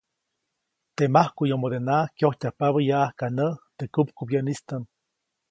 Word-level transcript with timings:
Teʼ 0.95 1.11
majkuʼyomodenaʼk 1.13 2.11
kyojtyajpabä 2.17 2.79
yaʼajka 2.89 3.25
näʼ 3.37 3.53
teʼ 3.77 3.89
kupkubyäʼnistaʼm. 3.93 4.83